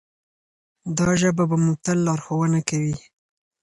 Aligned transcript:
دا 0.97 1.09
ژبه 1.21 1.43
به 1.49 1.57
مو 1.63 1.73
تل 1.83 1.97
لارښوونه 2.05 2.59
کوي. 2.69 2.95